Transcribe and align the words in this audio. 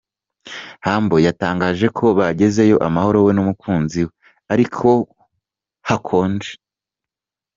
Humble 0.85 1.23
yatangaje 1.27 1.87
ko 1.97 2.05
bagezeyo 2.19 2.75
amahoro 2.87 3.17
we 3.25 3.31
n’umukunzi 3.33 3.99
we 4.07 4.13
ariko 4.53 4.75
ko 4.83 4.93
hakonje. 5.87 6.51